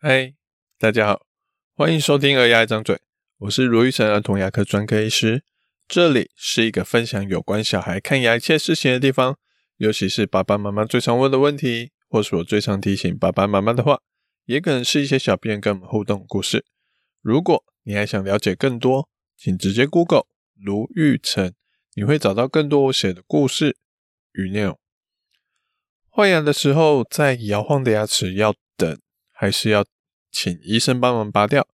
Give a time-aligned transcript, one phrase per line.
[0.00, 0.32] 嗨，
[0.78, 1.26] 大家好，
[1.74, 2.94] 欢迎收听《儿牙一张嘴》，
[3.38, 5.42] 我是罗玉成儿童牙科专科医师。
[5.88, 9.36] 这里是一个分享有关小孩看牙一切事情的地方，
[9.78, 14.00] 尤其是爸爸妈妈最常问的问题，或是我最常提醒爸爸妈妈的话，
[14.44, 16.64] 也可能是一些小编跟我们互动故事。
[17.20, 21.52] 如果你还想了解更多，请直接 Google 卢玉成，
[21.94, 23.76] 你会找到更多我写的故事
[24.34, 24.78] 与内容。
[26.08, 28.96] 换牙的时候，在摇晃的牙齿要等。
[29.40, 29.84] 还是要
[30.32, 31.68] 请医生帮忙拔掉。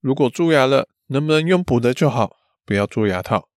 [0.00, 2.36] 如果蛀牙了，能不能用补的就好，
[2.66, 3.48] 不要做牙套。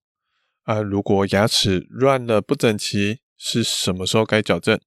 [0.62, 4.80] 啊，如果牙齿乱了不整齐，是什么时候该矫正？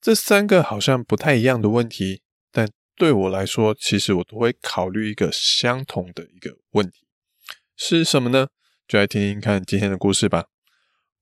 [0.00, 7.06] 这三个好像不太一样的问题，但对我来说，其实我都会考虑一个相同的一个问题，
[7.76, 8.48] 是什么呢？
[8.88, 10.46] 就来听听看今天的故事吧。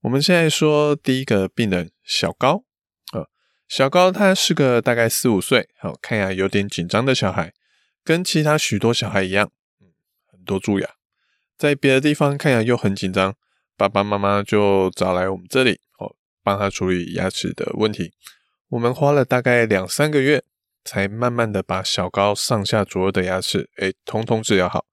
[0.03, 2.63] 我们现在说第一个病人小高。
[3.67, 7.53] 小高他是个大概四五岁，好，看牙有点紧张的小孩，
[8.03, 9.87] 跟其他许多小孩一样，嗯，
[10.31, 10.89] 很多蛀牙，
[11.57, 13.35] 在别的地方看牙又很紧张，
[13.75, 18.13] 爸爸妈妈就找来我们这里，哦，帮他处理牙齿的问题。
[18.69, 20.43] 我们花了大概两三个月，
[20.83, 24.85] 才慢慢的把小高上下左右的牙齿，诶，通通治疗好。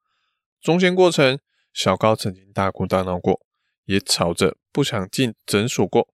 [0.61, 1.39] 中间过程，
[1.75, 3.41] 小高曾经大哭大闹过，
[3.85, 6.09] 也吵着不想进诊所过。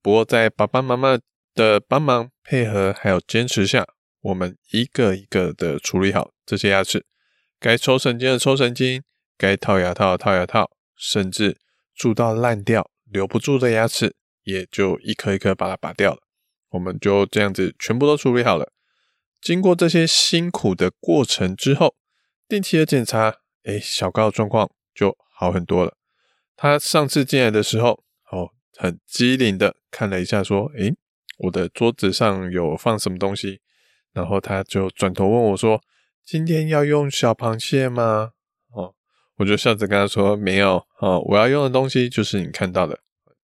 [0.00, 1.18] 不过在爸爸妈妈
[1.56, 3.86] 的帮忙配合还有坚持下，
[4.20, 7.06] 我们一个一个的处理好这些牙齿，
[7.58, 9.02] 该抽神经的抽神经，
[9.38, 11.58] 该套牙套的套牙套，甚至
[11.94, 16.20] 蛀到烂掉留不住的牙齿，也就一颗一颗把它拔掉了。
[16.72, 18.70] 我们就这样子全部都处理好了。
[19.40, 21.96] 经过这些辛苦的过程之后，
[22.46, 25.96] 定期的检查，哎，小高的状况就好很多了。
[26.54, 30.94] 他上次进来的时候，哦，很机灵的看了一下，说，哎。
[31.36, 33.60] 我的桌子上有放什么东西，
[34.12, 35.82] 然后他就转头问我说
[36.24, 38.32] ：“今天要用小螃蟹吗？”
[38.72, 38.94] 哦，
[39.36, 43.00] 我就笑着跟他说：“没有，哦，我要用的东西就是你看到的，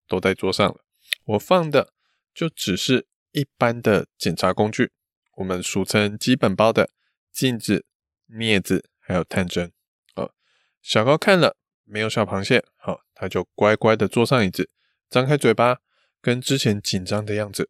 [0.08, 0.80] 都在桌上了。
[1.24, 1.92] 我放的
[2.34, 4.90] 就只是一般的检查工具，
[5.36, 6.88] 我们俗称基本包的
[7.30, 7.84] 镜子、
[8.30, 9.70] 镊子还有探针。
[10.14, 10.32] 哦，
[10.80, 14.70] 小高看了没有小螃蟹，好，哦，他就乖乖的坐上椅子，
[15.10, 15.80] 张开嘴巴，
[16.22, 17.68] 跟之前紧张的样子。”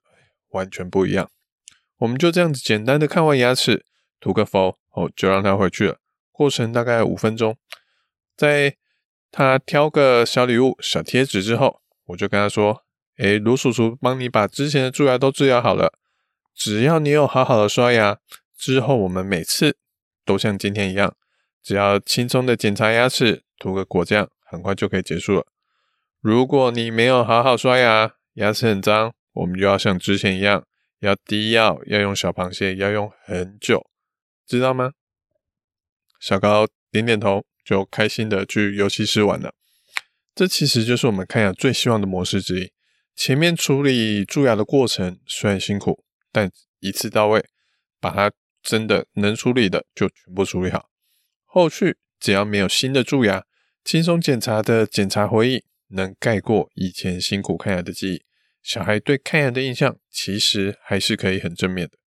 [0.52, 1.30] 完全不一样，
[1.98, 3.84] 我们就这样子简单的看完牙齿，
[4.20, 5.98] 涂个氟，哦，就让他回去了。
[6.30, 7.56] 过程大概五分钟，
[8.36, 8.76] 在
[9.30, 12.84] 他挑个小礼物、小贴纸之后，我就跟他说
[13.18, 15.94] ：“诶，卢叔叔帮你把之前的蛀牙都治疗好了，
[16.54, 18.18] 只要你有好好的刷牙，
[18.56, 19.76] 之后我们每次
[20.24, 21.14] 都像今天一样，
[21.62, 25.46] 只要轻松的检查牙齿，涂个果酱，很快就可以结束了。
[26.20, 30.66] 如果你没有好好刷牙，牙齿很脏。”我们就要像之前一样，
[31.00, 33.87] 要滴药，要用小螃蟹，要用很久，
[34.47, 34.93] 知道吗？
[36.20, 39.54] 小高点点头，就开心的去游戏室玩了。
[40.34, 42.72] 这其实就是我们看牙最希望的模式之一。
[43.15, 46.50] 前面处理蛀牙的过程虽然辛苦，但
[46.81, 47.44] 一次到位，
[48.00, 48.32] 把它
[48.62, 50.88] 真的能处理的就全部处理好。
[51.44, 53.44] 后续只要没有新的蛀牙，
[53.84, 58.22] 轻松检查的检查回忆能盖过以前辛苦看牙的记忆。
[58.62, 61.98] 小孩对看牙的印象其实还是可以很正面的，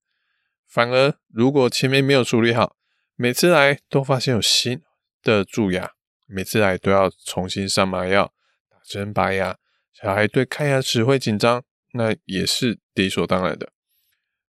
[0.68, 2.78] 反而如果前面没有处理好，
[3.16, 4.82] 每次来都发现有新
[5.22, 5.92] 的蛀牙，
[6.28, 8.34] 每次来都要重新上麻药、
[8.70, 9.58] 打针拔牙，
[9.94, 13.74] 小孩对看牙齿会紧张，那也是理所当然的。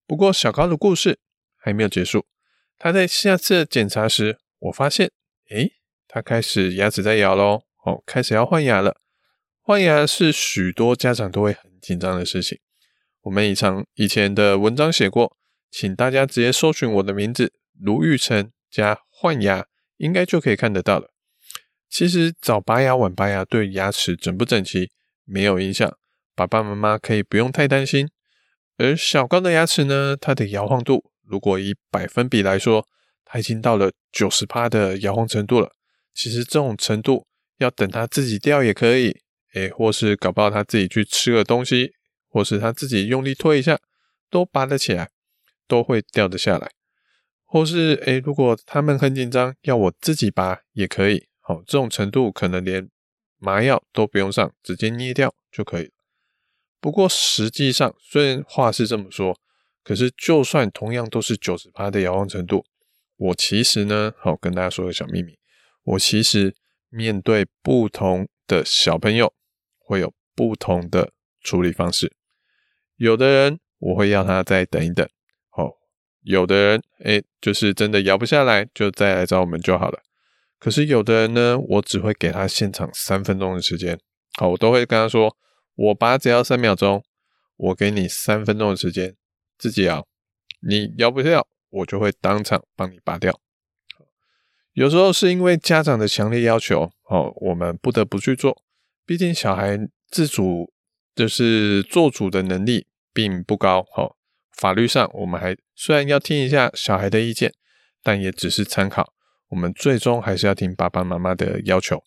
[0.06, 1.20] 不过小高的故事
[1.58, 2.28] 还没有结束，
[2.78, 5.12] 他在下次检查时，我发现，
[5.50, 5.74] 诶，
[6.08, 9.02] 他开始牙齿在摇喽，哦，开始要换牙了。
[9.68, 12.60] 换牙是许多家长都会很紧张的事情。
[13.22, 15.36] 我们以前以前的文章写过，
[15.72, 19.66] 请大家直接搜寻我的名字卢玉成加换牙，
[19.98, 21.10] 应该就可以看得到了。
[21.90, 24.92] 其实早拔牙晚拔牙对牙齿整不整齐
[25.24, 25.92] 没有影响，
[26.36, 28.08] 爸爸妈妈可以不用太担心。
[28.78, 32.88] 而小高的牙齿呢，它的摇晃度如果以百分比来说，
[33.24, 35.72] 它已经到了九十趴的摇晃程度了。
[36.14, 37.26] 其实这种程度
[37.58, 39.25] 要等它自己掉也可以。
[39.56, 41.94] 诶，或是搞不好他自己去吃个东西，
[42.30, 43.80] 或是他自己用力推一下，
[44.30, 45.10] 都拔得起来，
[45.68, 46.72] 都会掉得下来。
[47.46, 51.28] 或是诶，如果他们很紧张，要我自己拔也可以。
[51.40, 52.90] 好，这种程度可能连
[53.38, 55.92] 麻药都不用上，直接捏掉就可以。
[56.82, 59.40] 不过实际上，虽然话是这么说，
[59.84, 62.66] 可是就算同样都是九十趴的摇晃程度，
[63.16, 65.38] 我其实呢，好跟大家说个小秘密，
[65.84, 66.54] 我其实
[66.90, 69.34] 面对不同的小朋友。
[69.86, 71.12] 会有不同的
[71.42, 72.12] 处理方式，
[72.98, 75.08] 有的人我会要他再等一等，
[75.50, 75.72] 好，
[76.24, 80.02] 有的人哎，就是真的摇不下来，就再来找我们就好了。
[80.58, 84.00] 可是有的人呢，我只会给他现场三分钟的时间，
[84.40, 85.38] 好，我都会跟他说，
[85.76, 87.04] 我拔只要三秒钟，
[87.56, 89.16] 我给你三分钟的时间
[89.60, 90.08] 自己摇，
[90.68, 93.40] 你摇不掉，我就会当场帮你拔掉。
[94.74, 98.64] 有时候是因为家长的强烈要求，哦，我们不得不去做，
[99.06, 99.78] 毕竟小孩
[100.10, 100.74] 自主
[101.16, 104.16] 就是做主的能力并不高，哦，
[104.52, 107.54] 法律上我们还虽然要听一下小孩的意见，
[108.02, 109.14] 但也只是参考。
[109.50, 112.04] 我们最终还是要听爸爸妈妈的要求。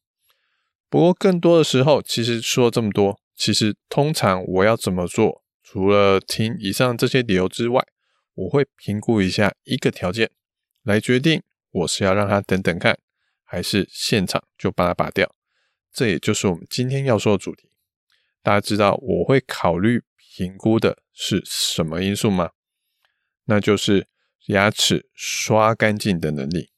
[0.90, 7.86] 不过更多的时候，其实说这么多，其实通常我要怎么做，除了听以上这些理由之外，
[8.34, 10.30] 我会评估一下一个条件，
[10.82, 12.98] 来决定我是要让他等等看，
[13.44, 15.32] 还是现场就把它拔掉。
[15.92, 17.70] 这也就是我们今天要说的主题。
[18.42, 22.50] 大家知道我会考虑评估的是什么因素吗？
[23.46, 24.06] 那就是
[24.46, 26.70] 牙齿刷干净的能力。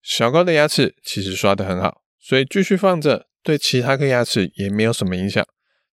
[0.00, 5.46] 小高的牙齿其实刷得很好，所以继续放着对其他颗牙齿也没有什么影响。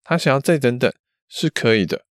[0.04, 0.94] 他想要再等等
[1.28, 2.06] 是可以的，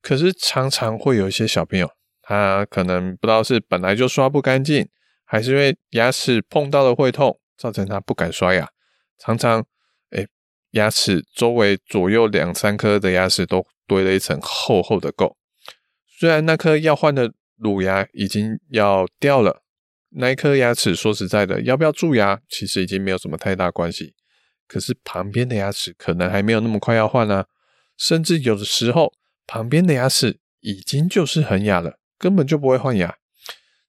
[0.00, 4.88] 可是常常会有一些小朋友，他可能不知道是本来就刷不干净，
[5.24, 8.70] 还是因为牙齿碰到了会痛，造成他不敢刷牙。
[9.18, 9.64] 常常，
[10.10, 10.26] 哎，
[10.72, 15.34] 牙齿周围左右两三颗的牙齿都堆了一层厚厚的垢。
[16.18, 19.62] 虽然那颗要换的乳牙已经要掉了。
[20.14, 24.14] 那一颗牙齿，说实在的，要不要蛀牙，其实已经没有什么太大关系。
[24.68, 27.46] 可是旁边的牙齿可能还没有那么快要换啊，
[27.96, 29.12] 甚至有的时候
[29.46, 33.16] 旁边的牙齿已经就是恒牙了，根本就不会换牙。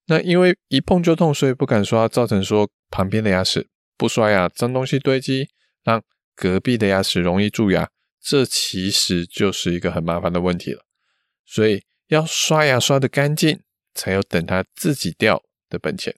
[0.08, 3.68] 那因为一碰就痛，所以不敢刷，造成说旁边的牙齿
[4.04, 5.48] 不刷牙，脏东西堆积，
[5.82, 6.04] 让
[6.36, 7.90] 隔壁的牙齿容易蛀牙，
[8.22, 10.84] 这其实就是一个很麻烦的问题了。
[11.46, 13.62] 所以要刷牙刷得干净，
[13.94, 16.14] 才有等它自己掉的本钱，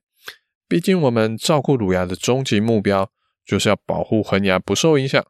[0.67, 3.11] 毕竟我们照顾乳牙的终极目标
[3.45, 5.23] 就是要保护恒牙不受影响。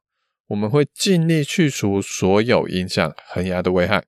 [0.47, 4.05] 我们会尽力去除所有影响恒牙的危害。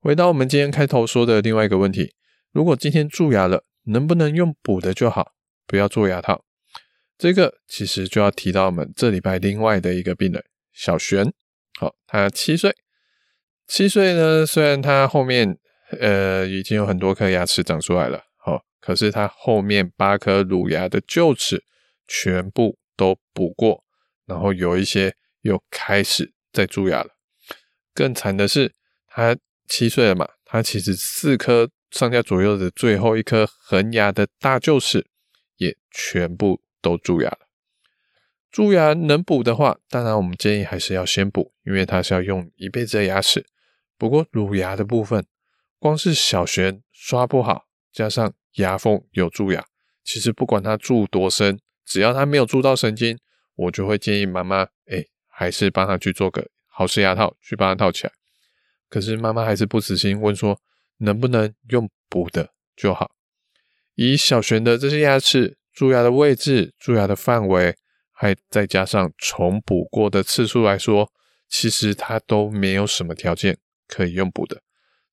[0.00, 2.14] 回到我们今天开头说的另外一个问题：
[2.50, 5.32] 如果今天蛀牙了，能不能用补的就好，
[5.66, 6.46] 不要做牙套？
[7.22, 11.32] 这个其实就要提到我们这礼拜另外的一个病人小璇。
[11.78, 12.74] 好，他七岁，
[13.68, 15.56] 七岁呢，虽然他后面
[16.00, 18.24] 呃已经有很多颗牙齿长出来了。
[18.38, 21.62] 好可是他后面八颗乳牙的臼齿
[22.08, 23.84] 全部都补过，
[24.26, 27.10] 然后有一些又开始在蛀牙了。
[27.94, 28.74] 更惨的是，
[29.06, 29.36] 他
[29.68, 35.06] 七岁了嘛，他其实四颗上下左右的最后一颗恒牙的大臼齿
[35.58, 37.38] 也全部都蛀牙了。
[38.50, 43.46] 蛀牙能补的话，当然我们建议还是要先补，因为他是要用一辈子的牙齿。
[43.96, 45.24] 不过乳牙的部分，
[45.78, 49.64] 光是小璇刷不好，加上牙缝有蛀牙，
[50.04, 53.18] 其实不管它蛀多深，只要它没有蛀到神经，
[53.54, 58.12] 我就会建议妈妈，哎，还是帮他去做个好式牙套，去帮他套起来。
[58.90, 60.60] 可是妈妈还是不死心，问说
[60.98, 63.12] 能不能用补的就好。
[63.94, 67.74] 以小璇的这些牙齿蛀牙的位置、蛀牙的范围，
[68.12, 71.10] 还再加上重补过的次数来说，
[71.48, 74.62] 其实它都没有什么条件可以用补的。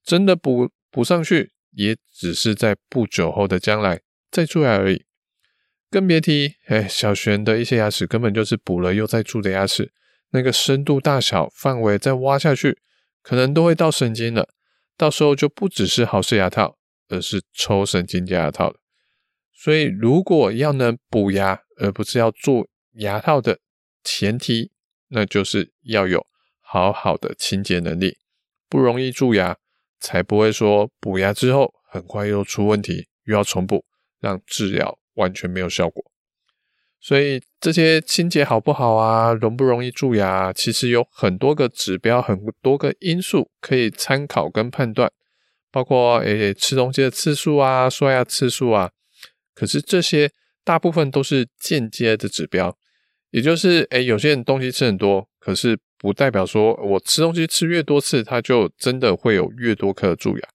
[0.04, 1.52] 真的补补上去。
[1.74, 4.02] 也只是在不久后的将来
[4.32, 5.06] 再蛀牙而已，
[5.92, 9.94] 更别提哎，小璇的一些牙齿根本就是补了又再蛀的牙齿，
[10.32, 12.80] 那个深度大小范围再挖下去，
[13.22, 14.50] 可能都会到神经了，
[14.98, 16.76] 到时候就不只是好式牙套，
[17.08, 18.80] 而是抽神经加牙套了。
[19.62, 23.60] 所以，如果要能补牙，而不是要做牙套的
[24.06, 24.72] 前提，
[25.10, 26.26] 那就是要有
[26.62, 28.18] 好好的清洁能力，
[28.70, 29.58] 不容易蛀牙。
[30.02, 33.84] 才不会说补牙之后很快又出问题，又要重补，
[34.22, 36.02] 让治疗完全没有效果。
[37.02, 45.12] 所以这些清洁好不好啊，容不容易蛀牙，其实有很多个指标，很多个因素可以参考跟判断，
[45.70, 48.92] 包括诶吃东西的次数啊，刷牙次数啊。
[49.60, 50.32] 可是这些
[50.64, 52.78] 大部分都是间接的指标，
[53.32, 55.78] 也就是诶有些人东西吃很多，可是。
[56.02, 60.48] 不代表说我吃东西吃越多次，它就真的会有越多颗蛀牙。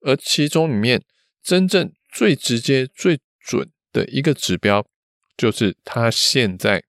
[0.00, 1.04] 而其中里面
[1.44, 4.84] 真正最直接、最准的一个指标，
[5.36, 6.82] 就是他现在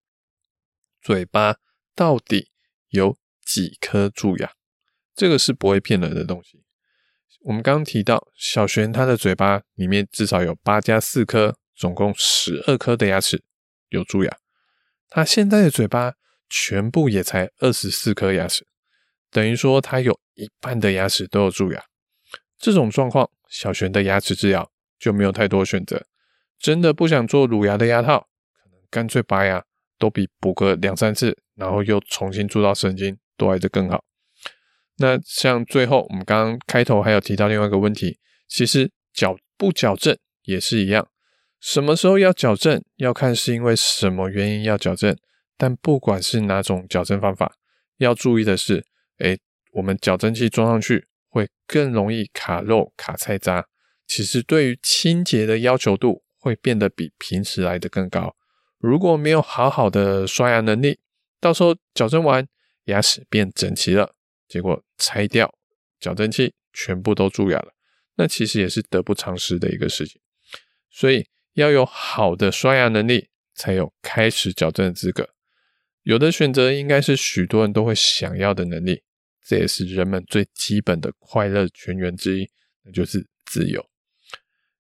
[1.00, 1.58] 嘴巴
[1.94, 2.50] 到底
[2.90, 4.52] 有几颗蛀牙。
[5.16, 6.64] 这个是不会骗人的东西。
[7.46, 13.44] 我们刚刚提到小璇他的嘴巴里面至少有八加四颗，总共十二颗的牙齿
[13.90, 14.38] 有蛀牙。
[15.10, 16.14] 他现在的嘴巴。
[16.48, 18.68] 全部也才二十四颗牙齿，
[19.32, 21.84] 等于说他有一半的牙齿都有蛀牙。
[22.60, 26.06] 这种状况小璇的牙齿治疗就没有太多选择。
[26.60, 29.66] 真的不想做乳牙的牙套，可能干脆拔牙
[29.98, 34.06] 都比补个两三次，然后又重新铸造神经都来得更好。
[34.98, 41.08] 那像最后我们刚刚开头还有提到另外一个问题，其实矫不矫正也是一样。
[41.60, 45.18] 什么时候要矫正，要看是因为什么原因要矫正。
[45.58, 47.54] 但不管是哪种矫正方法，
[47.98, 48.86] 要注意的是，
[49.20, 49.40] 诶，
[49.72, 53.66] 我们矫正器装上去会更容易卡肉、卡菜渣。
[54.06, 58.36] 其实对于清洁的要求度会变得比平时来得更高。
[58.78, 61.00] 如果没有好好的刷牙能力，
[61.40, 62.46] 到时候矫正完
[62.86, 64.14] 牙齿变整齐了，
[64.48, 65.54] 结果拆掉
[66.00, 67.74] 矫正器全部都蛀牙了，
[68.16, 70.22] 那其实也是得不偿失的一个事情。
[70.90, 75.30] 所以要有好的刷牙能力，才有开始矫正的资格。
[76.04, 79.04] 有的选择应该是许多人都会想要的能力，
[79.46, 82.50] 这也是人们最基本的快乐泉源之一，
[82.84, 83.86] 那就是自由。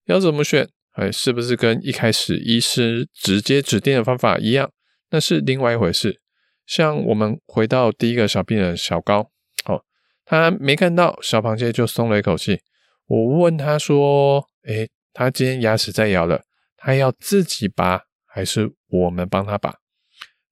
[0.05, 0.69] 要怎么选？
[0.91, 4.71] 哎，是不是跟一开始医师直接指定的方法一样？
[5.09, 6.21] 那是另外一回事。
[6.65, 9.31] 像我们回到第一个小病人小高，
[9.65, 9.83] 哦，
[10.25, 12.61] 他没看到小螃蟹就松了一口气。
[13.07, 16.43] 我问他说：“诶，他今天牙齿在咬了，
[16.75, 19.75] 他要自己拔还是我们帮他拔？”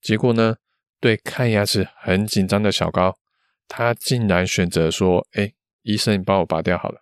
[0.02, 0.58] 结果呢？
[1.00, 3.18] 对看牙齿很紧张的小高，
[3.68, 5.52] 他竟然选择说：“哎，
[5.82, 7.02] 医生，你帮我拔掉好了。”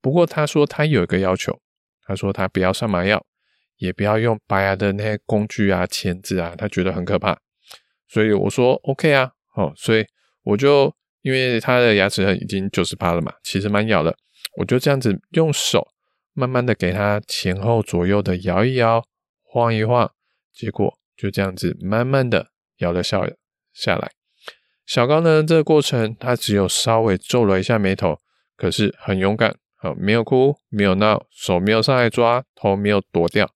[0.00, 1.60] 不过他说他有一个要求，
[2.06, 3.26] 他说他不要上麻药，
[3.76, 7.38] 也不要用拔牙的那些工具啊、钳子啊，他觉得很可怕。
[8.08, 10.06] 所以我说 OK 啊，哦，所以
[10.44, 10.90] 我就
[11.22, 14.16] 因为他的牙齿已经九十八了嘛，其实蛮咬的，
[14.56, 15.88] 我就这样子用手
[16.32, 19.04] 慢慢的给他前后左右的摇一摇、
[19.42, 20.10] 晃一晃，
[20.52, 22.48] 结果就这样子慢慢的。
[22.80, 23.26] 咬了笑
[23.74, 24.10] 下来，
[24.86, 25.44] 小高呢？
[25.44, 28.18] 这个过程他只有稍微皱了一下眉头，
[28.56, 33.46] 可是很勇敢，好，没有哭，没有闹，手没有上来抓，头没有躲掉，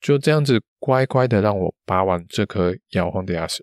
[0.00, 3.62] 就这样子乖乖的让我拔完这颗摇晃的牙齿，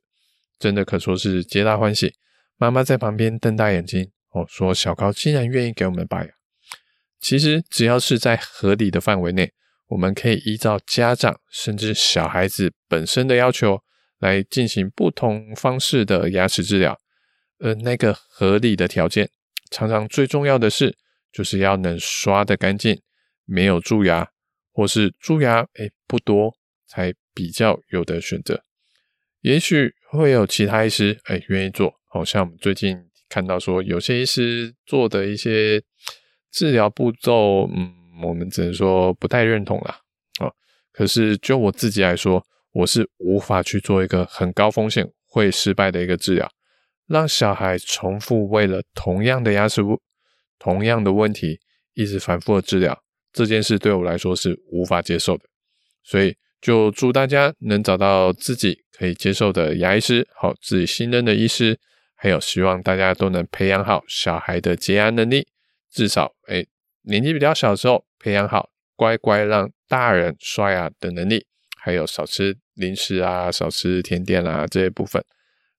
[0.60, 2.14] 真的可说是皆大欢喜。
[2.60, 6.30] 妈妈在旁边瞪大眼睛，哦，说小高竟然愿意给我们拔牙。
[7.20, 9.52] 其实只要是在合理的范围内，
[9.88, 13.82] 我们可以依照家长甚至小孩子本身的要求。
[14.20, 17.00] 来进行不同方式的牙齿治疗，
[17.60, 19.30] 而那个合理的条件，
[19.72, 20.98] 常常最重要的是，
[21.32, 23.02] 就是要能刷得干净，
[23.46, 24.30] 没有蛀牙，
[24.74, 26.54] 或是蛀牙诶不多，
[26.86, 28.62] 才比较有的选择。
[29.40, 32.98] 也许会有其他医师诶愿意做，好像我们最近
[33.30, 35.82] 看到说，有些医师做的一些
[36.52, 40.02] 治疗步骤，嗯，我们只能说不太认同啦。
[40.42, 40.54] 哦，
[40.92, 42.46] 可是就我自己来说。
[42.72, 46.48] 我是无法去做一个很高风险会失败的一个治疗，
[47.08, 49.82] 让小孩重复为了同样的牙齿、
[50.60, 51.60] 同样的问题
[51.96, 52.96] 一直反复的治疗，
[53.34, 55.46] 这件事对我来说是无法接受的。
[56.04, 61.80] 所以，就祝大家能找到自己可以接受的牙医师，好，自己信任的医师，
[62.22, 65.48] 还有希望大家都能培养好小孩的洁牙能力，
[65.90, 66.66] 至少，哎，
[67.04, 71.48] 年纪比较小的时候培养好乖乖让大人刷牙的能力。
[71.82, 75.24] 还有少吃零食啊，少吃甜点啊，这些部分，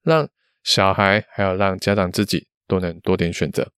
[0.02, 0.26] 让
[0.64, 3.70] 小孩还有让家长自己都能多点选择。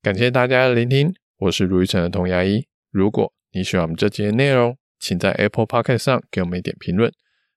[0.00, 2.66] 感谢大家的聆听，我是如玉城的童牙医。
[2.90, 7.12] 如果你喜欢我们这集的内容，请在 Apple Podcast 上给我们一点评论。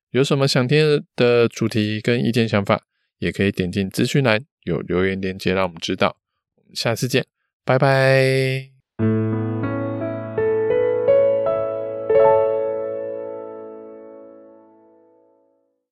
[0.10, 2.84] 有什么想听的主题跟意见想法，
[3.20, 6.18] 也可以点进资讯栏有留言链接让我们知道。
[6.56, 7.26] 我们下次见，
[7.64, 8.75] 拜拜。